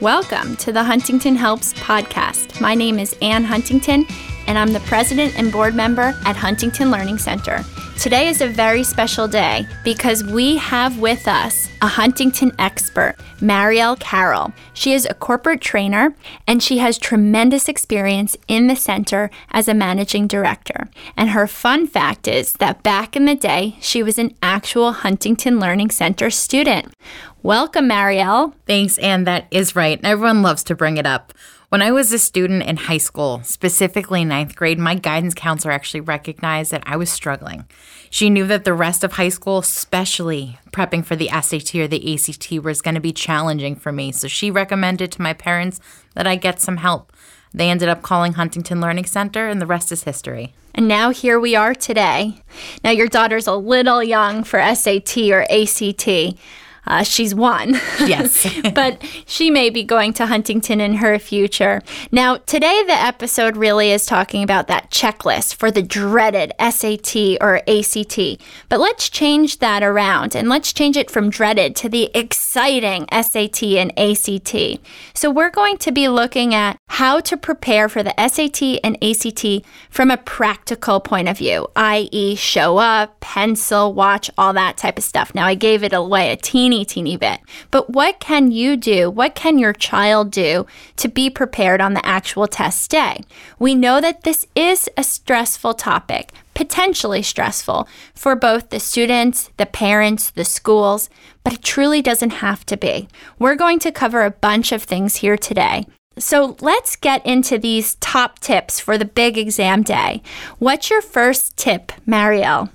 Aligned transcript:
Welcome 0.00 0.54
to 0.58 0.70
the 0.70 0.84
Huntington 0.84 1.34
Helps 1.34 1.74
podcast. 1.74 2.60
My 2.60 2.76
name 2.76 3.00
is 3.00 3.16
Anne 3.20 3.42
Huntington, 3.42 4.06
and 4.48 4.58
I'm 4.58 4.72
the 4.72 4.80
president 4.80 5.38
and 5.38 5.52
board 5.52 5.74
member 5.74 6.14
at 6.24 6.34
Huntington 6.34 6.90
Learning 6.90 7.18
Center. 7.18 7.62
Today 7.98 8.28
is 8.28 8.40
a 8.40 8.46
very 8.46 8.82
special 8.82 9.28
day 9.28 9.66
because 9.84 10.24
we 10.24 10.56
have 10.56 10.98
with 10.98 11.28
us 11.28 11.68
a 11.82 11.86
Huntington 11.86 12.52
expert, 12.58 13.16
Marielle 13.40 13.98
Carroll. 14.00 14.52
She 14.72 14.92
is 14.92 15.04
a 15.04 15.14
corporate 15.14 15.60
trainer 15.60 16.14
and 16.46 16.62
she 16.62 16.78
has 16.78 16.96
tremendous 16.96 17.68
experience 17.68 18.36
in 18.46 18.68
the 18.68 18.76
center 18.76 19.30
as 19.50 19.68
a 19.68 19.74
managing 19.74 20.28
director. 20.28 20.88
And 21.16 21.30
her 21.30 21.46
fun 21.46 21.86
fact 21.86 22.26
is 22.26 22.54
that 22.54 22.82
back 22.82 23.16
in 23.16 23.26
the 23.26 23.34
day, 23.34 23.76
she 23.80 24.02
was 24.02 24.18
an 24.18 24.34
actual 24.42 24.92
Huntington 24.92 25.60
Learning 25.60 25.90
Center 25.90 26.30
student. 26.30 26.94
Welcome, 27.42 27.88
Marielle. 27.88 28.54
Thanks, 28.66 28.96
Anne. 28.98 29.24
That 29.24 29.46
is 29.50 29.76
right. 29.76 30.00
Everyone 30.02 30.40
loves 30.42 30.64
to 30.64 30.74
bring 30.74 30.96
it 30.96 31.06
up. 31.06 31.34
When 31.70 31.82
I 31.82 31.90
was 31.90 32.10
a 32.14 32.18
student 32.18 32.62
in 32.62 32.78
high 32.78 32.96
school, 32.96 33.42
specifically 33.44 34.24
ninth 34.24 34.56
grade, 34.56 34.78
my 34.78 34.94
guidance 34.94 35.34
counselor 35.34 35.74
actually 35.74 36.00
recognized 36.00 36.70
that 36.70 36.82
I 36.86 36.96
was 36.96 37.10
struggling. 37.10 37.66
She 38.08 38.30
knew 38.30 38.46
that 38.46 38.64
the 38.64 38.72
rest 38.72 39.04
of 39.04 39.12
high 39.12 39.28
school, 39.28 39.58
especially 39.58 40.58
prepping 40.72 41.04
for 41.04 41.14
the 41.14 41.28
SAT 41.28 41.74
or 41.74 41.86
the 41.86 42.14
ACT, 42.14 42.64
was 42.64 42.80
going 42.80 42.94
to 42.94 43.02
be 43.02 43.12
challenging 43.12 43.76
for 43.76 43.92
me. 43.92 44.12
So 44.12 44.28
she 44.28 44.50
recommended 44.50 45.12
to 45.12 45.20
my 45.20 45.34
parents 45.34 45.78
that 46.14 46.26
I 46.26 46.36
get 46.36 46.58
some 46.58 46.78
help. 46.78 47.12
They 47.52 47.68
ended 47.68 47.90
up 47.90 48.00
calling 48.00 48.32
Huntington 48.32 48.80
Learning 48.80 49.04
Center, 49.04 49.46
and 49.46 49.60
the 49.60 49.66
rest 49.66 49.92
is 49.92 50.04
history. 50.04 50.54
And 50.74 50.88
now 50.88 51.10
here 51.10 51.38
we 51.38 51.54
are 51.54 51.74
today. 51.74 52.40
Now, 52.82 52.92
your 52.92 53.08
daughter's 53.08 53.46
a 53.46 53.54
little 53.54 54.02
young 54.02 54.42
for 54.42 54.58
SAT 54.74 55.18
or 55.30 55.42
ACT. 55.50 56.38
Uh, 56.88 57.02
she's 57.02 57.34
one. 57.34 57.78
Yes. 58.00 58.48
but 58.74 59.04
she 59.26 59.50
may 59.50 59.68
be 59.68 59.84
going 59.84 60.14
to 60.14 60.26
Huntington 60.26 60.80
in 60.80 60.94
her 60.94 61.18
future. 61.18 61.82
Now, 62.10 62.38
today 62.38 62.82
the 62.86 62.94
episode 62.94 63.56
really 63.56 63.92
is 63.92 64.06
talking 64.06 64.42
about 64.42 64.68
that 64.68 64.90
checklist 64.90 65.54
for 65.54 65.70
the 65.70 65.82
dreaded 65.82 66.54
SAT 66.58 67.36
or 67.42 67.56
ACT. 67.68 68.40
But 68.70 68.80
let's 68.80 69.10
change 69.10 69.58
that 69.58 69.82
around 69.82 70.34
and 70.34 70.48
let's 70.48 70.72
change 70.72 70.96
it 70.96 71.10
from 71.10 71.28
dreaded 71.28 71.76
to 71.76 71.90
the 71.90 72.10
exciting 72.14 73.06
SAT 73.12 73.62
and 73.62 73.92
ACT. 73.98 74.80
So, 75.12 75.30
we're 75.30 75.50
going 75.50 75.76
to 75.78 75.92
be 75.92 76.08
looking 76.08 76.54
at 76.54 76.78
how 76.88 77.20
to 77.20 77.36
prepare 77.36 77.88
for 77.90 78.02
the 78.02 78.14
SAT 78.16 78.80
and 78.82 78.96
ACT 79.04 79.66
from 79.90 80.10
a 80.10 80.16
practical 80.16 81.00
point 81.00 81.28
of 81.28 81.36
view, 81.36 81.66
i.e., 81.76 82.34
show 82.34 82.78
up, 82.78 83.20
pencil, 83.20 83.92
watch, 83.92 84.30
all 84.38 84.54
that 84.54 84.78
type 84.78 84.96
of 84.96 85.04
stuff. 85.04 85.34
Now, 85.34 85.46
I 85.46 85.54
gave 85.54 85.84
it 85.84 85.92
away 85.92 86.32
a 86.32 86.36
teeny 86.36 86.77
teeny, 86.84 87.16
bit. 87.16 87.40
But 87.70 87.90
what 87.90 88.20
can 88.20 88.50
you 88.50 88.76
do? 88.76 89.10
What 89.10 89.34
can 89.34 89.58
your 89.58 89.72
child 89.72 90.30
do 90.30 90.66
to 90.96 91.08
be 91.08 91.30
prepared 91.30 91.80
on 91.80 91.94
the 91.94 92.04
actual 92.04 92.46
test 92.46 92.90
day? 92.90 93.22
We 93.58 93.74
know 93.74 94.00
that 94.00 94.22
this 94.22 94.46
is 94.54 94.88
a 94.96 95.04
stressful 95.04 95.74
topic, 95.74 96.32
potentially 96.54 97.22
stressful 97.22 97.88
for 98.14 98.34
both 98.36 98.70
the 98.70 98.80
students, 98.80 99.50
the 99.56 99.66
parents, 99.66 100.30
the 100.30 100.44
schools, 100.44 101.08
but 101.44 101.52
it 101.52 101.62
truly 101.62 102.02
doesn't 102.02 102.30
have 102.30 102.66
to 102.66 102.76
be. 102.76 103.08
We're 103.38 103.54
going 103.54 103.78
to 103.80 103.92
cover 103.92 104.24
a 104.24 104.30
bunch 104.30 104.72
of 104.72 104.82
things 104.82 105.16
here 105.16 105.36
today. 105.36 105.86
So 106.18 106.56
let's 106.60 106.96
get 106.96 107.24
into 107.24 107.58
these 107.58 107.94
top 107.96 108.40
tips 108.40 108.80
for 108.80 108.98
the 108.98 109.04
big 109.04 109.38
exam 109.38 109.82
day. 109.82 110.22
What's 110.58 110.90
your 110.90 111.00
first 111.00 111.56
tip, 111.56 111.92
Marielle? 112.06 112.70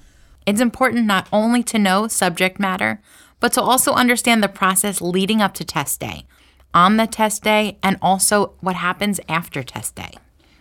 It's 0.45 0.61
important 0.61 1.05
not 1.05 1.27
only 1.31 1.63
to 1.63 1.79
know 1.79 2.07
subject 2.07 2.59
matter, 2.59 3.01
but 3.43 3.51
to 3.51 3.61
also 3.61 3.91
understand 3.91 4.41
the 4.41 4.47
process 4.47 5.01
leading 5.01 5.41
up 5.41 5.53
to 5.53 5.65
test 5.65 5.99
day, 5.99 6.23
on 6.73 6.95
the 6.95 7.05
test 7.05 7.43
day, 7.43 7.77
and 7.83 7.97
also 8.01 8.53
what 8.61 8.77
happens 8.77 9.19
after 9.27 9.61
test 9.61 9.95
day. 9.95 10.13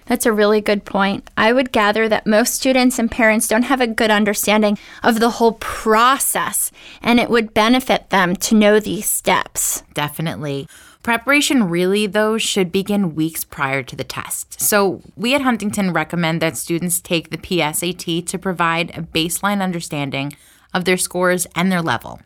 That's 0.06 0.26
a 0.26 0.32
really 0.32 0.60
good 0.60 0.84
point. 0.84 1.30
I 1.36 1.52
would 1.52 1.70
gather 1.70 2.08
that 2.08 2.26
most 2.26 2.56
students 2.56 2.98
and 2.98 3.08
parents 3.08 3.46
don't 3.46 3.62
have 3.62 3.80
a 3.80 3.86
good 3.86 4.10
understanding 4.10 4.78
of 5.04 5.20
the 5.20 5.30
whole 5.30 5.52
process, 5.52 6.72
and 7.00 7.20
it 7.20 7.30
would 7.30 7.54
benefit 7.54 8.10
them 8.10 8.34
to 8.34 8.56
know 8.56 8.80
these 8.80 9.08
steps. 9.08 9.84
Definitely. 9.94 10.66
Preparation 11.04 11.70
really, 11.70 12.08
though, 12.08 12.36
should 12.36 12.72
begin 12.72 13.14
weeks 13.14 13.44
prior 13.44 13.84
to 13.84 13.94
the 13.94 14.02
test. 14.02 14.60
So, 14.60 15.02
we 15.14 15.36
at 15.36 15.42
Huntington 15.42 15.92
recommend 15.92 16.42
that 16.42 16.56
students 16.56 17.00
take 17.00 17.30
the 17.30 17.38
PSAT 17.38 18.26
to 18.26 18.38
provide 18.40 18.90
a 18.90 19.02
baseline 19.02 19.62
understanding 19.62 20.32
of 20.74 20.84
their 20.84 20.96
scores 20.96 21.46
and 21.54 21.70
their 21.70 21.80
level. 21.80 22.18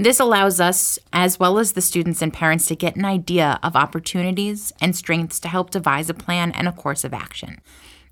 This 0.00 0.20
allows 0.20 0.60
us, 0.60 0.96
as 1.12 1.40
well 1.40 1.58
as 1.58 1.72
the 1.72 1.80
students 1.80 2.22
and 2.22 2.32
parents, 2.32 2.66
to 2.66 2.76
get 2.76 2.94
an 2.94 3.04
idea 3.04 3.58
of 3.64 3.74
opportunities 3.74 4.72
and 4.80 4.94
strengths 4.94 5.40
to 5.40 5.48
help 5.48 5.70
devise 5.70 6.08
a 6.08 6.14
plan 6.14 6.52
and 6.52 6.68
a 6.68 6.72
course 6.72 7.02
of 7.02 7.12
action. 7.12 7.60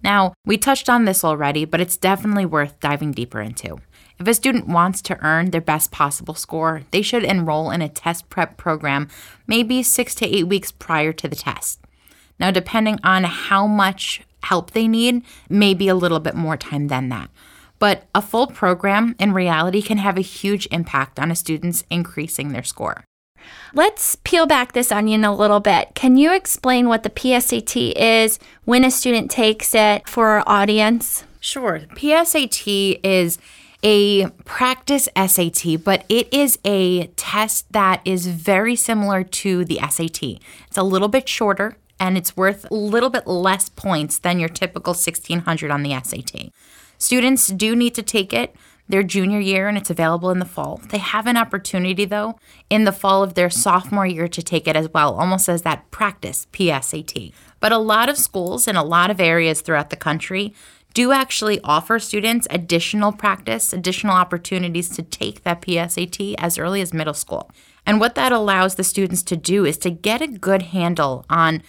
Now, 0.02 0.34
we 0.44 0.58
touched 0.58 0.90
on 0.90 1.04
this 1.04 1.22
already, 1.22 1.64
but 1.64 1.80
it's 1.80 1.96
definitely 1.96 2.44
worth 2.44 2.80
diving 2.80 3.12
deeper 3.12 3.40
into. 3.40 3.78
If 4.18 4.26
a 4.26 4.34
student 4.34 4.66
wants 4.66 5.00
to 5.02 5.24
earn 5.24 5.52
their 5.52 5.60
best 5.60 5.92
possible 5.92 6.34
score, 6.34 6.82
they 6.90 7.02
should 7.02 7.22
enroll 7.22 7.70
in 7.70 7.82
a 7.82 7.88
test 7.88 8.28
prep 8.30 8.56
program 8.56 9.08
maybe 9.46 9.84
six 9.84 10.14
to 10.16 10.26
eight 10.26 10.48
weeks 10.48 10.72
prior 10.72 11.12
to 11.12 11.28
the 11.28 11.36
test. 11.36 11.80
Now, 12.40 12.50
depending 12.50 12.98
on 13.04 13.24
how 13.24 13.68
much 13.68 14.22
help 14.42 14.72
they 14.72 14.88
need, 14.88 15.22
maybe 15.48 15.86
a 15.86 15.94
little 15.94 16.20
bit 16.20 16.34
more 16.34 16.56
time 16.56 16.88
than 16.88 17.10
that. 17.10 17.30
But 17.78 18.04
a 18.14 18.22
full 18.22 18.46
program 18.46 19.14
in 19.18 19.32
reality 19.32 19.82
can 19.82 19.98
have 19.98 20.16
a 20.16 20.22
huge 20.22 20.66
impact 20.70 21.18
on 21.18 21.30
a 21.30 21.36
student's 21.36 21.84
increasing 21.90 22.52
their 22.52 22.62
score. 22.62 23.04
Let's 23.74 24.16
peel 24.16 24.46
back 24.46 24.72
this 24.72 24.90
onion 24.90 25.24
a 25.24 25.34
little 25.34 25.60
bit. 25.60 25.94
Can 25.94 26.16
you 26.16 26.34
explain 26.34 26.88
what 26.88 27.02
the 27.02 27.10
PSAT 27.10 27.92
is 27.94 28.38
when 28.64 28.84
a 28.84 28.90
student 28.90 29.30
takes 29.30 29.74
it 29.74 30.08
for 30.08 30.26
our 30.28 30.44
audience? 30.46 31.24
Sure. 31.40 31.80
PSAT 31.94 33.00
is 33.04 33.38
a 33.82 34.28
practice 34.44 35.08
SAT, 35.16 35.84
but 35.84 36.04
it 36.08 36.32
is 36.32 36.58
a 36.64 37.06
test 37.08 37.72
that 37.72 38.00
is 38.04 38.26
very 38.26 38.74
similar 38.74 39.22
to 39.22 39.64
the 39.64 39.78
SAT. 39.88 40.40
It's 40.66 40.76
a 40.76 40.82
little 40.82 41.08
bit 41.08 41.28
shorter 41.28 41.76
and 42.00 42.18
it's 42.18 42.36
worth 42.36 42.66
a 42.70 42.74
little 42.74 43.10
bit 43.10 43.26
less 43.26 43.68
points 43.68 44.18
than 44.18 44.38
your 44.38 44.48
typical 44.48 44.92
1600 44.92 45.70
on 45.70 45.82
the 45.82 45.98
SAT. 46.02 46.50
Students 46.98 47.48
do 47.48 47.76
need 47.76 47.94
to 47.94 48.02
take 48.02 48.32
it 48.32 48.54
their 48.88 49.02
junior 49.02 49.40
year 49.40 49.68
and 49.68 49.76
it's 49.76 49.90
available 49.90 50.30
in 50.30 50.38
the 50.38 50.44
fall. 50.44 50.80
They 50.90 50.98
have 50.98 51.26
an 51.26 51.36
opportunity 51.36 52.04
though 52.04 52.38
in 52.70 52.84
the 52.84 52.92
fall 52.92 53.22
of 53.22 53.34
their 53.34 53.50
sophomore 53.50 54.06
year 54.06 54.28
to 54.28 54.42
take 54.42 54.68
it 54.68 54.76
as 54.76 54.88
well, 54.92 55.14
almost 55.14 55.48
as 55.48 55.62
that 55.62 55.90
practice 55.90 56.46
PSAT. 56.52 57.32
But 57.60 57.72
a 57.72 57.78
lot 57.78 58.08
of 58.08 58.16
schools 58.16 58.68
in 58.68 58.76
a 58.76 58.84
lot 58.84 59.10
of 59.10 59.20
areas 59.20 59.60
throughout 59.60 59.90
the 59.90 59.96
country 59.96 60.54
do 60.94 61.12
actually 61.12 61.60
offer 61.62 61.98
students 61.98 62.46
additional 62.48 63.12
practice, 63.12 63.72
additional 63.72 64.16
opportunities 64.16 64.88
to 64.88 65.02
take 65.02 65.42
that 65.42 65.60
PSAT 65.60 66.34
as 66.38 66.56
early 66.56 66.80
as 66.80 66.94
middle 66.94 67.12
school. 67.12 67.50
And 67.84 68.00
what 68.00 68.14
that 68.14 68.32
allows 68.32 68.76
the 68.76 68.84
students 68.84 69.22
to 69.24 69.36
do 69.36 69.66
is 69.66 69.76
to 69.78 69.90
get 69.90 70.22
a 70.22 70.26
good 70.26 70.62
handle 70.62 71.26
on 71.28 71.62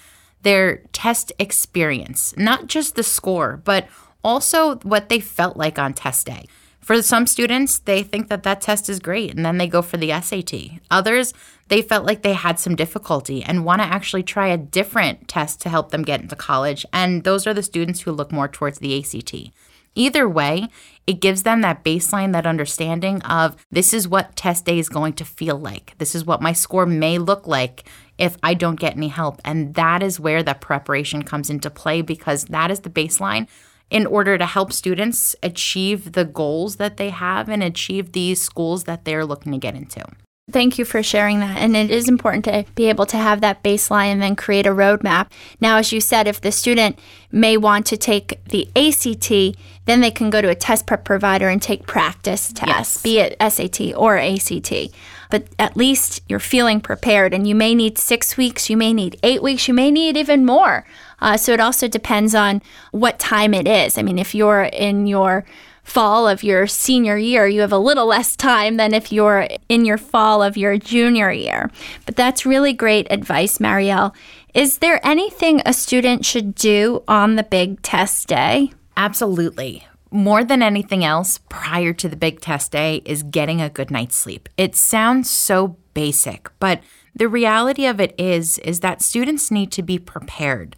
their 0.44 0.78
test 0.94 1.34
experience, 1.40 2.34
not 2.38 2.68
just 2.68 2.96
the 2.96 3.04
score, 3.04 3.58
but 3.58 3.88
also 4.24 4.78
what 4.78 5.10
they 5.10 5.20
felt 5.20 5.58
like 5.58 5.80
on 5.80 5.94
test 5.94 6.26
day. 6.26 6.46
For 6.88 7.02
some 7.02 7.28
students, 7.28 7.80
they 7.80 8.02
think 8.02 8.30
that 8.30 8.44
that 8.44 8.62
test 8.62 8.88
is 8.88 9.00
great 9.00 9.36
and 9.36 9.46
then 9.46 9.58
they 9.58 9.68
go 9.68 9.82
for 9.82 9.98
the 9.98 10.10
SAT. 10.22 10.80
Others, 10.90 11.34
they 11.68 11.82
felt 11.82 12.06
like 12.06 12.22
they 12.22 12.32
had 12.32 12.60
some 12.60 12.78
difficulty 12.78 13.44
and 13.44 13.66
want 13.66 13.82
to 13.82 13.88
actually 13.88 14.24
try 14.24 14.48
a 14.48 14.58
different 14.58 15.28
test 15.28 15.60
to 15.62 15.70
help 15.70 15.92
them 15.92 16.04
get 16.04 16.22
into 16.22 16.38
college. 16.38 16.86
And 16.94 17.26
those 17.26 17.46
are 17.46 17.54
the 17.54 17.62
students 17.62 18.02
who 18.02 18.14
look 18.14 18.32
more 18.32 18.48
towards 18.48 18.80
the 18.80 18.98
ACT. 18.98 19.52
Either 19.96 20.30
way, 20.30 20.70
it 21.08 21.20
gives 21.20 21.44
them 21.44 21.60
that 21.62 21.84
baseline, 21.84 22.32
that 22.32 22.46
understanding 22.46 23.22
of 23.24 23.58
this 23.72 23.94
is 23.94 24.08
what 24.08 24.36
test 24.36 24.64
day 24.64 24.80
is 24.80 24.88
going 24.88 25.12
to 25.14 25.26
feel 25.26 25.58
like. 25.58 25.94
This 25.98 26.16
is 26.16 26.24
what 26.24 26.42
my 26.42 26.54
score 26.54 26.86
may 26.86 27.18
look 27.18 27.48
like 27.48 27.84
if 28.18 28.38
I 28.44 28.54
don't 28.54 28.80
get 28.80 28.96
any 28.96 29.10
help. 29.10 29.42
And 29.44 29.74
that 29.74 30.02
is 30.02 30.20
where 30.22 30.44
that 30.44 30.62
preparation 30.62 31.24
comes 31.24 31.50
into 31.50 31.70
play 31.70 32.02
because 32.02 32.46
that 32.46 32.72
is 32.72 32.82
the 32.82 32.90
baseline 32.90 33.48
in 33.90 34.06
order 34.06 34.38
to 34.38 34.46
help 34.46 34.74
students 34.74 35.36
achieve 35.42 36.12
the 36.14 36.26
goals 36.26 36.76
that 36.76 36.98
they 36.98 37.10
have 37.10 37.50
and 37.50 37.64
achieve 37.64 38.12
these 38.12 38.42
schools 38.42 38.84
that 38.84 39.06
they're 39.06 39.26
looking 39.26 39.52
to 39.52 39.58
get 39.58 39.76
into. 39.76 40.04
Thank 40.50 40.80
you 40.80 40.86
for 40.86 41.04
sharing 41.04 41.42
that. 41.42 41.58
And 41.58 41.76
it 41.76 41.92
is 41.92 42.08
important 42.08 42.46
to 42.46 42.66
be 42.74 42.88
able 42.88 43.06
to 43.08 43.18
have 43.18 43.42
that 43.42 43.64
baseline 43.64 44.14
and 44.14 44.22
then 44.22 44.38
create 44.38 44.66
a 44.66 44.70
roadmap. 44.70 45.30
Now, 45.60 45.76
as 45.76 45.92
you 45.92 46.00
said, 46.00 46.26
if 46.26 46.40
the 46.40 46.54
student 46.54 46.98
may 47.34 47.58
want 47.58 47.86
to 47.88 47.98
take 47.98 48.40
the 48.46 48.70
ACT, 48.74 49.60
then 49.88 50.00
they 50.00 50.10
can 50.10 50.30
go 50.30 50.42
to 50.42 50.48
a 50.48 50.56
test 50.56 50.88
prep 50.88 51.04
provider 51.04 51.50
and 51.50 51.62
take 51.62 51.86
practice 51.86 52.54
tests, 52.54 52.96
yes. 52.96 53.02
be 53.02 53.20
it 53.20 53.36
SAT 53.42 53.94
or 53.94 54.18
ACT. 54.18 54.74
But 55.30 55.48
at 55.60 55.76
least 55.76 56.22
you're 56.30 56.40
feeling 56.40 56.80
prepared, 56.80 57.34
and 57.34 57.46
you 57.46 57.54
may 57.54 57.76
need 57.76 57.98
six 57.98 58.38
weeks, 58.38 58.70
you 58.70 58.78
may 58.78 58.94
need 58.94 59.20
eight 59.24 59.44
weeks, 59.44 59.68
you 59.68 59.74
may 59.74 59.92
need 59.92 60.16
even 60.16 60.46
more. 60.46 60.86
Uh, 61.20 61.36
so 61.36 61.52
it 61.52 61.60
also 61.60 61.90
depends 61.90 62.34
on 62.34 62.62
what 62.92 63.20
time 63.20 63.54
it 63.54 63.68
is. 63.68 63.98
I 63.98 64.02
mean, 64.02 64.18
if 64.18 64.34
you're 64.34 64.64
in 64.64 65.08
your 65.08 65.44
fall 65.88 66.28
of 66.28 66.44
your 66.44 66.68
senior 66.68 67.18
year, 67.18 67.48
you 67.48 67.62
have 67.62 67.72
a 67.72 67.78
little 67.78 68.06
less 68.06 68.36
time 68.36 68.76
than 68.76 68.94
if 68.94 69.12
you're 69.12 69.48
in 69.70 69.86
your 69.86 69.98
fall 69.98 70.44
of 70.44 70.58
your 70.58 70.78
junior 70.78 71.32
year. 71.32 71.72
But 72.06 72.18
that's 72.18 72.46
really 72.46 72.74
great 72.74 73.08
advice, 73.10 73.58
Marielle. 73.58 74.14
Is 74.54 74.80
there 74.80 75.00
anything 75.06 75.62
a 75.66 75.72
student 75.72 76.26
should 76.26 76.54
do 76.56 77.04
on 77.08 77.36
the 77.36 77.44
big 77.44 77.82
test 77.82 78.28
day? 78.28 78.74
Absolutely. 78.98 79.88
More 80.12 80.44
than 80.44 80.62
anything 80.62 81.06
else, 81.06 81.40
prior 81.50 81.94
to 81.94 82.10
the 82.10 82.16
big 82.16 82.42
test 82.42 82.72
day 82.72 83.02
is 83.06 83.24
getting 83.24 83.62
a 83.62 83.70
good 83.70 83.90
night's 83.90 84.16
sleep. 84.16 84.50
It 84.58 84.76
sounds 84.76 85.30
so 85.30 85.78
basic, 85.94 86.50
but 86.60 86.82
the 87.16 87.28
reality 87.30 87.86
of 87.86 88.00
it 88.00 88.14
is 88.20 88.60
is 88.60 88.82
that 88.82 89.02
students 89.02 89.52
need 89.52 89.72
to 89.72 89.82
be 89.82 90.00
prepared. 90.00 90.76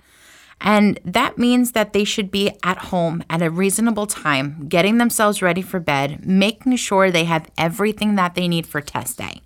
And 0.62 1.00
that 1.06 1.38
means 1.38 1.72
that 1.72 1.94
they 1.94 2.04
should 2.04 2.32
be 2.32 2.52
at 2.64 2.78
home 2.78 3.24
at 3.30 3.42
a 3.42 3.50
reasonable 3.50 4.08
time, 4.08 4.68
getting 4.68 4.98
themselves 4.98 5.42
ready 5.42 5.62
for 5.62 5.80
bed, 5.80 6.26
making 6.26 6.76
sure 6.76 7.10
they 7.10 7.24
have 7.24 7.50
everything 7.58 8.16
that 8.16 8.36
they 8.36 8.48
need 8.48 8.68
for 8.68 8.82
test 8.82 9.18
day. 9.18 9.42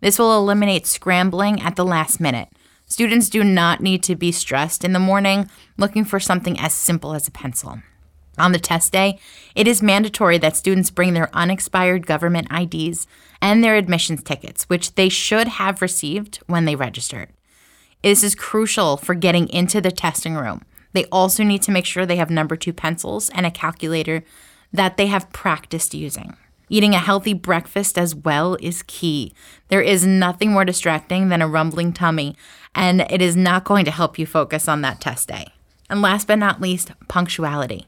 This 0.00 0.18
will 0.18 0.36
eliminate 0.36 0.86
scrambling 0.86 1.60
at 1.60 1.76
the 1.76 1.84
last 1.84 2.18
minute. 2.18 2.48
Students 2.86 3.28
do 3.28 3.42
not 3.42 3.80
need 3.80 4.02
to 4.04 4.16
be 4.16 4.32
stressed 4.32 4.84
in 4.84 4.92
the 4.92 4.98
morning 4.98 5.48
looking 5.76 6.04
for 6.04 6.20
something 6.20 6.58
as 6.58 6.72
simple 6.72 7.14
as 7.14 7.26
a 7.26 7.30
pencil. 7.30 7.80
On 8.36 8.52
the 8.52 8.58
test 8.58 8.92
day, 8.92 9.18
it 9.54 9.68
is 9.68 9.82
mandatory 9.82 10.38
that 10.38 10.56
students 10.56 10.90
bring 10.90 11.14
their 11.14 11.30
unexpired 11.32 12.06
government 12.06 12.48
IDs 12.50 13.06
and 13.40 13.62
their 13.62 13.76
admissions 13.76 14.22
tickets, 14.22 14.64
which 14.64 14.94
they 14.94 15.08
should 15.08 15.46
have 15.46 15.82
received 15.82 16.40
when 16.46 16.64
they 16.64 16.74
registered. 16.74 17.28
This 18.04 18.22
is 18.22 18.34
crucial 18.34 18.98
for 18.98 19.14
getting 19.14 19.48
into 19.48 19.80
the 19.80 19.90
testing 19.90 20.34
room. 20.34 20.60
They 20.92 21.06
also 21.06 21.42
need 21.42 21.62
to 21.62 21.70
make 21.70 21.86
sure 21.86 22.04
they 22.04 22.16
have 22.16 22.28
number 22.28 22.54
two 22.54 22.74
pencils 22.74 23.30
and 23.30 23.46
a 23.46 23.50
calculator 23.50 24.24
that 24.74 24.98
they 24.98 25.06
have 25.06 25.32
practiced 25.32 25.94
using. 25.94 26.36
Eating 26.68 26.94
a 26.94 26.98
healthy 26.98 27.32
breakfast 27.32 27.96
as 27.96 28.14
well 28.14 28.58
is 28.60 28.84
key. 28.86 29.32
There 29.68 29.80
is 29.80 30.06
nothing 30.06 30.52
more 30.52 30.66
distracting 30.66 31.30
than 31.30 31.40
a 31.40 31.48
rumbling 31.48 31.94
tummy, 31.94 32.36
and 32.74 33.00
it 33.10 33.22
is 33.22 33.36
not 33.36 33.64
going 33.64 33.86
to 33.86 33.90
help 33.90 34.18
you 34.18 34.26
focus 34.26 34.68
on 34.68 34.82
that 34.82 35.00
test 35.00 35.28
day. 35.28 35.46
And 35.88 36.02
last 36.02 36.26
but 36.26 36.38
not 36.38 36.60
least, 36.60 36.92
punctuality. 37.08 37.86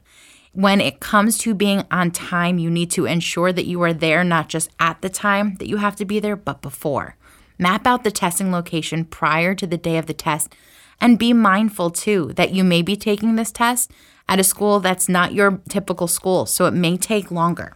When 0.51 0.81
it 0.81 0.99
comes 0.99 1.37
to 1.39 1.53
being 1.53 1.83
on 1.91 2.09
time, 2.09 2.57
you 2.57 2.71
need 2.71 2.89
to 2.91 3.05
ensure 3.05 3.53
that 3.53 3.67
you 3.67 3.79
are 3.83 3.93
there 3.93 4.23
not 4.23 4.49
just 4.49 4.71
at 4.79 5.03
the 5.03 5.09
time 5.09 5.57
that 5.57 5.67
you 5.67 5.77
have 5.77 5.95
to 5.97 6.05
be 6.05 6.19
there, 6.19 6.35
but 6.35 6.63
before. 6.63 7.17
Map 7.57 7.87
out 7.87 8.03
the 8.03 8.11
testing 8.11 8.51
location 8.51 9.05
prior 9.05 9.55
to 9.55 9.65
the 9.65 9.77
day 9.77 9.97
of 9.97 10.05
the 10.05 10.13
test 10.13 10.53
and 10.99 11.19
be 11.19 11.33
mindful 11.33 11.89
too 11.89 12.33
that 12.35 12.51
you 12.51 12.63
may 12.63 12.81
be 12.81 12.95
taking 12.95 13.35
this 13.35 13.51
test 13.51 13.91
at 14.29 14.39
a 14.39 14.43
school 14.43 14.79
that's 14.79 15.07
not 15.07 15.33
your 15.33 15.61
typical 15.69 16.07
school, 16.07 16.45
so 16.45 16.65
it 16.65 16.73
may 16.73 16.97
take 16.97 17.31
longer. 17.31 17.75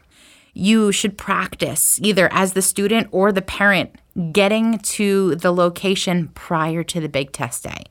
You 0.53 0.91
should 0.91 1.17
practice 1.17 1.99
either 2.01 2.27
as 2.31 2.53
the 2.53 2.61
student 2.61 3.07
or 3.11 3.31
the 3.31 3.41
parent 3.41 3.95
getting 4.33 4.79
to 4.79 5.35
the 5.35 5.53
location 5.53 6.29
prior 6.29 6.83
to 6.83 6.99
the 6.99 7.07
big 7.07 7.31
test 7.31 7.63
day. 7.63 7.85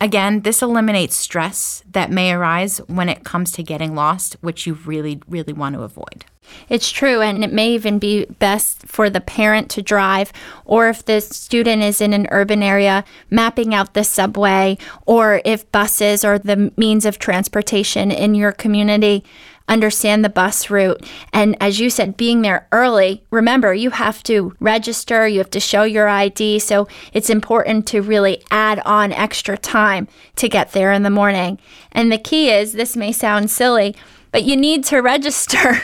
Again, 0.00 0.42
this 0.42 0.62
eliminates 0.62 1.16
stress 1.16 1.82
that 1.90 2.10
may 2.10 2.32
arise 2.32 2.78
when 2.86 3.08
it 3.08 3.24
comes 3.24 3.52
to 3.52 3.62
getting 3.62 3.94
lost, 3.94 4.36
which 4.40 4.66
you 4.66 4.74
really, 4.74 5.20
really 5.28 5.52
want 5.52 5.74
to 5.74 5.82
avoid. 5.82 6.24
It's 6.68 6.90
true, 6.90 7.20
and 7.20 7.44
it 7.44 7.52
may 7.52 7.72
even 7.72 7.98
be 7.98 8.26
best 8.38 8.86
for 8.86 9.08
the 9.10 9.20
parent 9.20 9.70
to 9.70 9.82
drive, 9.82 10.32
or 10.64 10.88
if 10.88 11.04
the 11.04 11.20
student 11.20 11.82
is 11.82 12.00
in 12.00 12.12
an 12.12 12.28
urban 12.30 12.62
area, 12.62 13.04
mapping 13.30 13.74
out 13.74 13.94
the 13.94 14.04
subway, 14.04 14.78
or 15.06 15.40
if 15.44 15.70
buses 15.72 16.24
are 16.24 16.38
the 16.38 16.72
means 16.76 17.04
of 17.04 17.18
transportation 17.18 18.10
in 18.10 18.34
your 18.34 18.52
community, 18.52 19.24
understand 19.68 20.24
the 20.24 20.30
bus 20.30 20.70
route. 20.70 21.04
And 21.32 21.56
as 21.60 21.78
you 21.78 21.90
said, 21.90 22.16
being 22.16 22.42
there 22.42 22.66
early, 22.72 23.22
remember, 23.30 23.74
you 23.74 23.90
have 23.90 24.22
to 24.24 24.54
register, 24.58 25.28
you 25.28 25.38
have 25.38 25.50
to 25.50 25.60
show 25.60 25.82
your 25.82 26.08
ID. 26.08 26.58
So 26.60 26.88
it's 27.12 27.30
important 27.30 27.86
to 27.88 28.00
really 28.00 28.42
add 28.50 28.80
on 28.80 29.12
extra 29.12 29.58
time 29.58 30.08
to 30.36 30.48
get 30.48 30.72
there 30.72 30.92
in 30.92 31.02
the 31.02 31.10
morning. 31.10 31.58
And 31.92 32.10
the 32.10 32.18
key 32.18 32.50
is 32.50 32.72
this 32.72 32.96
may 32.96 33.12
sound 33.12 33.50
silly 33.50 33.94
but 34.30 34.44
you 34.44 34.56
need 34.56 34.84
to 34.84 34.98
register. 34.98 35.74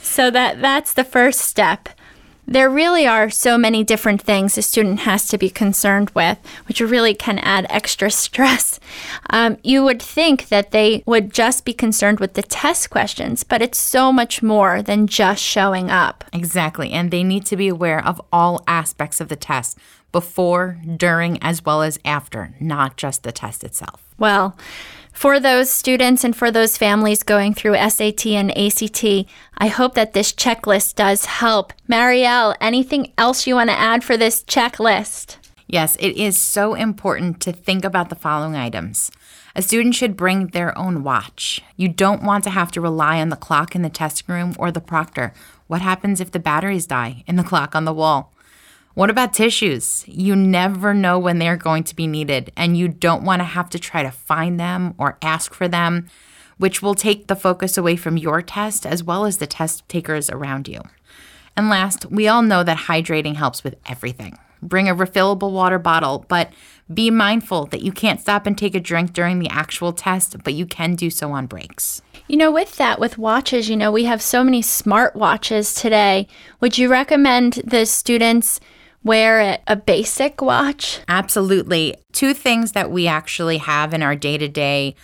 so 0.00 0.30
that 0.30 0.60
that's 0.60 0.92
the 0.92 1.04
first 1.04 1.40
step. 1.40 1.88
There 2.46 2.68
really 2.68 3.06
are 3.06 3.30
so 3.30 3.56
many 3.56 3.84
different 3.84 4.20
things 4.20 4.58
a 4.58 4.62
student 4.62 5.00
has 5.00 5.28
to 5.28 5.38
be 5.38 5.48
concerned 5.48 6.10
with, 6.10 6.38
which 6.66 6.80
really 6.80 7.14
can 7.14 7.38
add 7.38 7.66
extra 7.70 8.10
stress. 8.10 8.80
Um, 9.30 9.58
you 9.62 9.84
would 9.84 10.02
think 10.02 10.48
that 10.48 10.72
they 10.72 11.04
would 11.06 11.32
just 11.32 11.64
be 11.64 11.72
concerned 11.72 12.18
with 12.18 12.34
the 12.34 12.42
test 12.42 12.90
questions, 12.90 13.44
but 13.44 13.62
it's 13.62 13.78
so 13.78 14.12
much 14.12 14.42
more 14.42 14.82
than 14.82 15.06
just 15.06 15.42
showing 15.42 15.88
up. 15.88 16.24
Exactly. 16.32 16.90
And 16.90 17.10
they 17.10 17.22
need 17.22 17.46
to 17.46 17.56
be 17.56 17.68
aware 17.68 18.04
of 18.04 18.20
all 18.32 18.64
aspects 18.66 19.20
of 19.20 19.28
the 19.28 19.36
test 19.36 19.78
before, 20.10 20.78
during, 20.96 21.42
as 21.42 21.64
well 21.64 21.80
as 21.80 21.98
after, 22.04 22.54
not 22.60 22.96
just 22.96 23.22
the 23.22 23.32
test 23.32 23.64
itself. 23.64 24.04
Well, 24.18 24.56
for 25.12 25.38
those 25.38 25.70
students 25.70 26.24
and 26.24 26.34
for 26.34 26.50
those 26.50 26.76
families 26.76 27.22
going 27.22 27.54
through 27.54 27.76
SAT 27.76 28.26
and 28.26 28.50
ACT, 28.56 29.04
I 29.58 29.68
hope 29.68 29.94
that 29.94 30.12
this 30.12 30.32
checklist 30.32 30.96
does 30.96 31.26
help. 31.26 31.72
Marielle, 31.88 32.56
anything 32.60 33.12
else 33.16 33.46
you 33.46 33.54
want 33.54 33.70
to 33.70 33.78
add 33.78 34.02
for 34.02 34.16
this 34.16 34.42
checklist? 34.42 35.36
Yes, 35.68 35.96
it 35.96 36.16
is 36.16 36.40
so 36.40 36.74
important 36.74 37.40
to 37.40 37.52
think 37.52 37.84
about 37.84 38.08
the 38.08 38.14
following 38.14 38.56
items. 38.56 39.10
A 39.54 39.62
student 39.62 39.94
should 39.94 40.16
bring 40.16 40.48
their 40.48 40.76
own 40.76 41.02
watch. 41.02 41.60
You 41.76 41.88
don't 41.88 42.22
want 42.22 42.44
to 42.44 42.50
have 42.50 42.72
to 42.72 42.80
rely 42.80 43.20
on 43.20 43.28
the 43.28 43.36
clock 43.36 43.74
in 43.74 43.82
the 43.82 43.90
testing 43.90 44.34
room 44.34 44.56
or 44.58 44.72
the 44.72 44.80
proctor. 44.80 45.32
What 45.66 45.82
happens 45.82 46.20
if 46.20 46.30
the 46.30 46.38
batteries 46.38 46.86
die 46.86 47.22
in 47.26 47.36
the 47.36 47.44
clock 47.44 47.74
on 47.74 47.84
the 47.84 47.92
wall? 47.92 48.32
What 48.94 49.08
about 49.08 49.32
tissues? 49.32 50.04
You 50.06 50.36
never 50.36 50.92
know 50.92 51.18
when 51.18 51.38
they're 51.38 51.56
going 51.56 51.84
to 51.84 51.96
be 51.96 52.06
needed, 52.06 52.52
and 52.58 52.76
you 52.76 52.88
don't 52.88 53.24
want 53.24 53.40
to 53.40 53.44
have 53.44 53.70
to 53.70 53.78
try 53.78 54.02
to 54.02 54.10
find 54.10 54.60
them 54.60 54.94
or 54.98 55.16
ask 55.22 55.54
for 55.54 55.66
them, 55.66 56.08
which 56.58 56.82
will 56.82 56.94
take 56.94 57.26
the 57.26 57.36
focus 57.36 57.78
away 57.78 57.96
from 57.96 58.18
your 58.18 58.42
test 58.42 58.84
as 58.84 59.02
well 59.02 59.24
as 59.24 59.38
the 59.38 59.46
test 59.46 59.88
takers 59.88 60.28
around 60.28 60.68
you. 60.68 60.82
And 61.56 61.70
last, 61.70 62.10
we 62.10 62.28
all 62.28 62.42
know 62.42 62.62
that 62.64 62.80
hydrating 62.80 63.36
helps 63.36 63.64
with 63.64 63.76
everything. 63.86 64.38
Bring 64.60 64.90
a 64.90 64.94
refillable 64.94 65.52
water 65.52 65.78
bottle, 65.78 66.26
but 66.28 66.52
be 66.92 67.10
mindful 67.10 67.66
that 67.66 67.82
you 67.82 67.92
can't 67.92 68.20
stop 68.20 68.46
and 68.46 68.56
take 68.56 68.74
a 68.74 68.80
drink 68.80 69.14
during 69.14 69.38
the 69.38 69.48
actual 69.48 69.94
test, 69.94 70.36
but 70.44 70.52
you 70.52 70.66
can 70.66 70.96
do 70.96 71.08
so 71.08 71.32
on 71.32 71.46
breaks. 71.46 72.02
You 72.28 72.36
know, 72.36 72.50
with 72.50 72.76
that, 72.76 73.00
with 73.00 73.16
watches, 73.16 73.70
you 73.70 73.76
know, 73.76 73.90
we 73.90 74.04
have 74.04 74.20
so 74.20 74.44
many 74.44 74.60
smart 74.60 75.16
watches 75.16 75.74
today. 75.74 76.28
Would 76.60 76.76
you 76.76 76.90
recommend 76.90 77.54
the 77.64 77.86
students? 77.86 78.60
Wear 79.04 79.58
a 79.66 79.76
basic 79.76 80.40
watch? 80.40 81.00
Absolutely. 81.08 81.96
Two 82.12 82.34
things 82.34 82.72
that 82.72 82.90
we 82.90 83.06
actually 83.06 83.58
have 83.58 83.92
in 83.94 84.02
our 84.02 84.16
day 84.16 84.38
to 84.38 84.48
day 84.48 84.94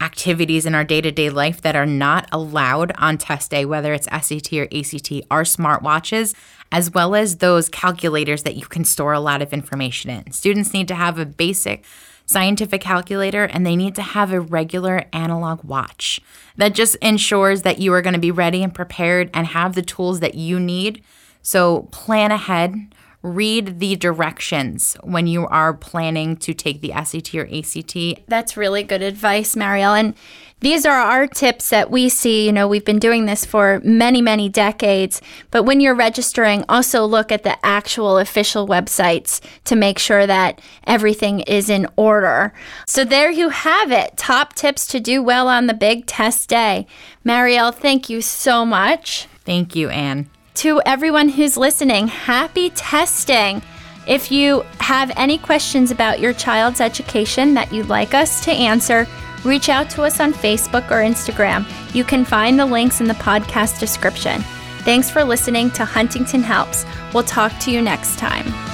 activities 0.00 0.64
in 0.64 0.74
our 0.74 0.84
day 0.84 1.00
to 1.00 1.10
day 1.10 1.28
life 1.30 1.60
that 1.62 1.74
are 1.74 1.86
not 1.86 2.28
allowed 2.30 2.92
on 2.98 3.18
test 3.18 3.50
day, 3.50 3.64
whether 3.64 3.92
it's 3.92 4.06
SAT 4.06 4.52
or 4.52 4.68
ACT, 4.72 5.12
are 5.30 5.42
smartwatches, 5.42 6.34
as 6.70 6.92
well 6.92 7.14
as 7.14 7.38
those 7.38 7.68
calculators 7.68 8.44
that 8.44 8.56
you 8.56 8.66
can 8.66 8.84
store 8.84 9.12
a 9.12 9.20
lot 9.20 9.42
of 9.42 9.52
information 9.52 10.10
in. 10.10 10.30
Students 10.32 10.72
need 10.72 10.88
to 10.88 10.94
have 10.94 11.18
a 11.18 11.26
basic 11.26 11.84
scientific 12.26 12.82
calculator 12.82 13.44
and 13.44 13.64
they 13.64 13.74
need 13.74 13.94
to 13.94 14.02
have 14.02 14.32
a 14.32 14.40
regular 14.40 15.04
analog 15.12 15.64
watch. 15.64 16.20
That 16.56 16.74
just 16.74 16.94
ensures 16.96 17.62
that 17.62 17.78
you 17.78 17.92
are 17.94 18.02
going 18.02 18.14
to 18.14 18.20
be 18.20 18.30
ready 18.30 18.62
and 18.62 18.74
prepared 18.74 19.30
and 19.32 19.46
have 19.48 19.74
the 19.74 19.82
tools 19.82 20.20
that 20.20 20.34
you 20.34 20.60
need. 20.60 21.02
So 21.42 21.88
plan 21.90 22.30
ahead 22.30 22.94
read 23.22 23.80
the 23.80 23.96
directions 23.96 24.96
when 25.02 25.26
you 25.26 25.46
are 25.48 25.74
planning 25.74 26.36
to 26.36 26.54
take 26.54 26.80
the 26.80 26.92
SAT 27.04 27.34
or 27.34 27.48
ACT. 27.52 28.26
That's 28.28 28.56
really 28.56 28.82
good 28.82 29.02
advice, 29.02 29.56
Marielle. 29.56 29.98
And 29.98 30.14
these 30.60 30.86
are 30.86 30.98
our 30.98 31.26
tips 31.26 31.70
that 31.70 31.90
we 31.90 32.08
see. 32.08 32.46
You 32.46 32.52
know, 32.52 32.68
we've 32.68 32.84
been 32.84 32.98
doing 32.98 33.26
this 33.26 33.44
for 33.44 33.80
many, 33.84 34.22
many 34.22 34.48
decades. 34.48 35.20
But 35.50 35.64
when 35.64 35.80
you're 35.80 35.94
registering, 35.94 36.64
also 36.68 37.04
look 37.04 37.32
at 37.32 37.42
the 37.42 37.64
actual 37.64 38.18
official 38.18 38.66
websites 38.66 39.40
to 39.64 39.76
make 39.76 39.98
sure 39.98 40.26
that 40.26 40.60
everything 40.84 41.40
is 41.40 41.68
in 41.68 41.86
order. 41.96 42.52
So 42.86 43.04
there 43.04 43.30
you 43.30 43.50
have 43.50 43.90
it 43.90 44.16
top 44.16 44.54
tips 44.54 44.86
to 44.88 45.00
do 45.00 45.22
well 45.22 45.48
on 45.48 45.66
the 45.66 45.74
big 45.74 46.06
test 46.06 46.48
day. 46.48 46.86
Marielle, 47.24 47.74
thank 47.74 48.08
you 48.08 48.20
so 48.20 48.64
much. 48.64 49.26
Thank 49.44 49.74
you, 49.74 49.88
Anne 49.88 50.28
to 50.58 50.82
everyone 50.84 51.28
who's 51.28 51.56
listening, 51.56 52.08
happy 52.08 52.70
testing. 52.70 53.62
If 54.08 54.32
you 54.32 54.64
have 54.80 55.12
any 55.16 55.38
questions 55.38 55.92
about 55.92 56.18
your 56.18 56.32
child's 56.32 56.80
education 56.80 57.54
that 57.54 57.72
you'd 57.72 57.88
like 57.88 58.12
us 58.12 58.44
to 58.44 58.50
answer, 58.50 59.06
reach 59.44 59.68
out 59.68 59.88
to 59.90 60.02
us 60.02 60.18
on 60.18 60.32
Facebook 60.32 60.90
or 60.90 61.04
Instagram. 61.04 61.64
You 61.94 62.02
can 62.02 62.24
find 62.24 62.58
the 62.58 62.66
links 62.66 63.00
in 63.00 63.06
the 63.06 63.14
podcast 63.14 63.78
description. 63.78 64.40
Thanks 64.80 65.08
for 65.08 65.22
listening 65.22 65.70
to 65.72 65.84
Huntington 65.84 66.42
Helps. 66.42 66.84
We'll 67.14 67.22
talk 67.22 67.56
to 67.60 67.70
you 67.70 67.80
next 67.80 68.18
time. 68.18 68.67